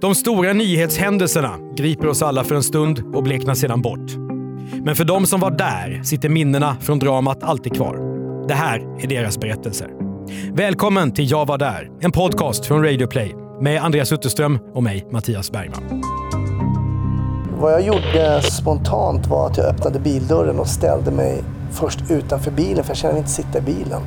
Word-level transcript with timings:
De 0.00 0.14
stora 0.14 0.52
nyhetshändelserna 0.52 1.58
griper 1.76 2.08
oss 2.08 2.22
alla 2.22 2.44
för 2.44 2.54
en 2.54 2.62
stund 2.62 3.02
och 3.14 3.22
bleknar 3.22 3.54
sedan 3.54 3.82
bort. 3.82 4.16
Men 4.84 4.96
för 4.96 5.04
de 5.04 5.26
som 5.26 5.40
var 5.40 5.50
där 5.50 6.00
sitter 6.04 6.28
minnena 6.28 6.76
från 6.80 6.98
dramat 6.98 7.42
alltid 7.42 7.74
kvar. 7.74 7.98
Det 8.48 8.54
här 8.54 9.02
är 9.02 9.06
deras 9.06 9.38
berättelser. 9.38 9.88
Välkommen 10.52 11.12
till 11.12 11.30
Jag 11.30 11.46
var 11.46 11.58
där, 11.58 11.90
en 12.00 12.12
podcast 12.12 12.66
från 12.66 12.84
Radio 12.84 13.06
Play 13.06 13.34
med 13.60 13.82
Andreas 13.82 14.12
Utterström 14.12 14.58
och 14.74 14.82
mig, 14.82 15.06
Mattias 15.10 15.50
Bergman. 15.52 16.02
Vad 17.60 17.72
jag 17.72 17.82
gjorde 17.82 18.42
spontant 18.42 19.26
var 19.26 19.46
att 19.46 19.56
jag 19.56 19.66
öppnade 19.66 20.00
bildörren 20.00 20.58
och 20.58 20.68
ställde 20.68 21.10
mig 21.10 21.42
först 21.72 22.10
utanför 22.10 22.50
bilen 22.50 22.84
för 22.84 22.90
jag 22.90 22.96
kände 22.96 23.12
mig 23.12 23.20
inte 23.20 23.30
sitta 23.30 23.58
i 23.58 23.62
bilen. 23.62 24.02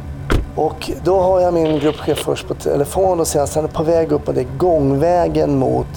Och 0.55 0.91
då 1.03 1.19
har 1.19 1.39
jag 1.39 1.53
min 1.53 1.79
gruppchef 1.79 2.17
först 2.17 2.47
på 2.47 2.53
telefon 2.53 3.19
och 3.19 3.27
sen 3.27 3.47
han 3.55 3.63
är 3.63 3.67
på 3.67 3.83
väg 3.83 4.11
upp 4.11 4.27
och 4.27 4.33
det 4.33 4.41
är 4.41 4.57
gångvägen 4.57 5.59
mot 5.59 5.87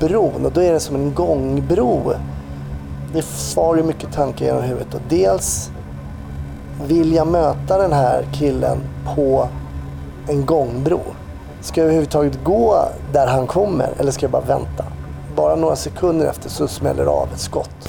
bron 0.00 0.46
och 0.46 0.52
då 0.52 0.60
är 0.60 0.72
det 0.72 0.80
som 0.80 0.96
en 0.96 1.14
gångbro. 1.14 2.12
Det 3.12 3.22
far 3.22 3.76
ju 3.76 3.82
mycket 3.82 4.12
tankar 4.12 4.46
genom 4.46 4.62
huvudet 4.62 4.94
och 4.94 5.00
dels 5.08 5.70
vill 6.86 7.12
jag 7.12 7.26
möta 7.26 7.78
den 7.78 7.92
här 7.92 8.24
killen 8.32 8.78
på 9.14 9.48
en 10.28 10.46
gångbro? 10.46 11.00
Ska 11.60 11.80
jag 11.80 11.84
överhuvudtaget 11.84 12.44
gå 12.44 12.88
där 13.12 13.26
han 13.26 13.46
kommer 13.46 13.90
eller 13.98 14.12
ska 14.12 14.24
jag 14.24 14.30
bara 14.30 14.42
vänta? 14.42 14.84
Bara 15.36 15.56
några 15.56 15.76
sekunder 15.76 16.26
efter 16.26 16.50
så 16.50 16.68
smäller 16.68 17.04
det 17.04 17.10
av 17.10 17.28
ett 17.34 17.40
skott. 17.40 17.88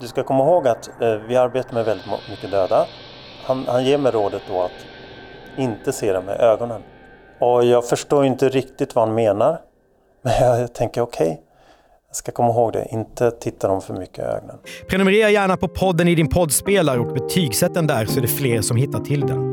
Du 0.00 0.08
ska 0.08 0.22
komma 0.22 0.44
ihåg 0.44 0.68
att 0.68 0.90
eh, 1.00 1.14
vi 1.28 1.36
arbetar 1.36 1.74
med 1.74 1.84
väldigt 1.84 2.06
mycket 2.30 2.50
döda. 2.50 2.86
Han, 3.44 3.64
han 3.68 3.84
ger 3.84 3.98
mig 3.98 4.12
rådet 4.12 4.42
då 4.48 4.62
att 4.62 4.70
inte 5.56 5.92
se 5.92 6.12
dem 6.12 6.24
med 6.24 6.40
ögonen. 6.40 6.82
Och 7.40 7.64
jag 7.64 7.88
förstår 7.88 8.24
inte 8.24 8.48
riktigt 8.48 8.94
vad 8.94 9.06
han 9.06 9.14
menar. 9.14 9.58
Men 10.22 10.32
jag 10.60 10.74
tänker 10.74 11.00
okej, 11.00 11.40
jag 12.08 12.16
ska 12.16 12.32
komma 12.32 12.48
ihåg 12.48 12.72
det. 12.72 12.86
Inte 12.90 13.30
titta 13.30 13.68
dem 13.68 13.80
för 13.80 13.94
mycket 13.94 14.18
i 14.18 14.22
ögonen. 14.22 14.56
Prenumerera 14.88 15.30
gärna 15.30 15.56
på 15.56 15.68
podden 15.68 16.08
i 16.08 16.14
din 16.14 16.28
poddspelare 16.28 17.00
och 17.00 17.12
betygsätt 17.12 17.74
den 17.74 17.86
där 17.86 18.06
så 18.06 18.18
är 18.18 18.22
det 18.22 18.28
fler 18.28 18.60
som 18.60 18.76
hittar 18.76 19.00
till 19.00 19.20
den. 19.20 19.52